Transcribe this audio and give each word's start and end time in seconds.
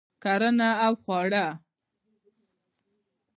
کرنه 0.23 0.69
او 0.85 0.93
خواړه 1.03 1.45